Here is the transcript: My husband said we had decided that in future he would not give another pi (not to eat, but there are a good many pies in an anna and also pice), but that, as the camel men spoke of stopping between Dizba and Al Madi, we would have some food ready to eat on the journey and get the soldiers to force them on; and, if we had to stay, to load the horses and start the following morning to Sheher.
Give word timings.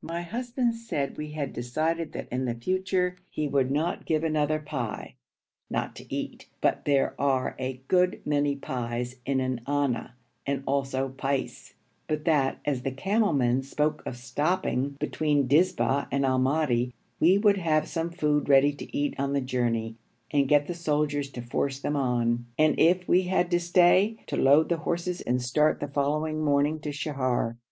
My 0.00 0.22
husband 0.22 0.76
said 0.76 1.16
we 1.18 1.32
had 1.32 1.52
decided 1.52 2.12
that 2.12 2.28
in 2.30 2.46
future 2.60 3.16
he 3.28 3.48
would 3.48 3.68
not 3.72 4.06
give 4.06 4.22
another 4.22 4.60
pi 4.60 5.16
(not 5.68 5.96
to 5.96 6.14
eat, 6.14 6.46
but 6.60 6.84
there 6.84 7.20
are 7.20 7.56
a 7.58 7.82
good 7.88 8.22
many 8.24 8.54
pies 8.54 9.16
in 9.26 9.40
an 9.40 9.60
anna 9.66 10.14
and 10.46 10.62
also 10.68 11.08
pice), 11.08 11.74
but 12.06 12.24
that, 12.26 12.60
as 12.64 12.82
the 12.82 12.92
camel 12.92 13.32
men 13.32 13.60
spoke 13.64 14.04
of 14.06 14.16
stopping 14.16 14.90
between 15.00 15.48
Dizba 15.48 16.06
and 16.12 16.24
Al 16.24 16.38
Madi, 16.38 16.94
we 17.18 17.36
would 17.36 17.58
have 17.58 17.88
some 17.88 18.10
food 18.10 18.48
ready 18.48 18.72
to 18.72 18.96
eat 18.96 19.16
on 19.18 19.32
the 19.32 19.40
journey 19.40 19.96
and 20.30 20.48
get 20.48 20.68
the 20.68 20.74
soldiers 20.74 21.28
to 21.30 21.42
force 21.42 21.80
them 21.80 21.96
on; 21.96 22.46
and, 22.56 22.78
if 22.78 23.08
we 23.08 23.22
had 23.22 23.50
to 23.50 23.58
stay, 23.58 24.18
to 24.28 24.36
load 24.36 24.68
the 24.68 24.76
horses 24.76 25.20
and 25.22 25.42
start 25.42 25.80
the 25.80 25.88
following 25.88 26.40
morning 26.40 26.78
to 26.78 26.90
Sheher. 26.90 27.56